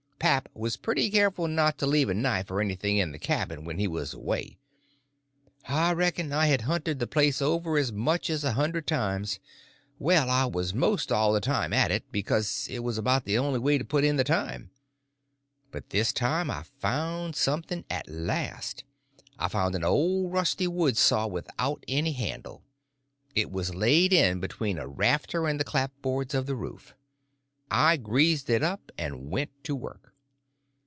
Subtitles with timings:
[0.21, 3.79] Pap was pretty careful not to leave a knife or anything in the cabin when
[3.79, 4.59] he was away;
[5.67, 9.39] I reckon I had hunted the place over as much as a hundred times;
[9.97, 13.57] well, I was most all the time at it, because it was about the only
[13.57, 14.69] way to put in the time.
[15.71, 18.83] But this time I found something at last;
[19.39, 22.61] I found an old rusty wood saw without any handle;
[23.33, 26.93] it was laid in between a rafter and the clapboards of the roof.
[27.71, 30.09] I greased it up and went to work.